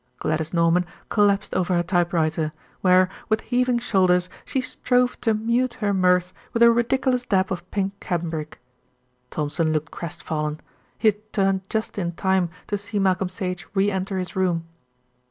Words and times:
Gladys 0.17 0.51
Norman 0.51 0.87
collapsed 1.09 1.53
over 1.53 1.75
her 1.75 1.83
typewriter, 1.83 2.53
where 2.81 3.07
with 3.29 3.41
heaving 3.41 3.77
shoulders 3.77 4.29
she 4.45 4.59
strove 4.59 5.21
to 5.21 5.35
mute 5.35 5.75
her 5.75 5.93
mirth 5.93 6.33
with 6.53 6.63
a 6.63 6.71
ridiculous 6.71 7.23
dab 7.23 7.51
of 7.51 7.69
pink 7.69 7.99
cambric. 7.99 8.59
Thompson 9.29 9.71
looked 9.71 9.91
crestfallen. 9.91 10.59
He 10.97 11.09
had 11.09 11.31
turned 11.33 11.69
just 11.69 11.99
in 11.99 12.13
time 12.13 12.49
to 12.65 12.79
see 12.79 12.97
Malcolm 12.97 13.29
Sage 13.29 13.67
re 13.75 13.91
enter 13.91 14.17
his 14.17 14.35
room. 14.35 14.65